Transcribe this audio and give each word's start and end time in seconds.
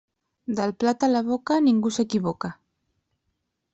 Del 0.59 0.71
plat 0.83 1.05
a 1.07 1.11
la 1.11 1.21
boca, 1.29 1.59
ningú 1.67 1.93
s'equivoca. 1.99 2.55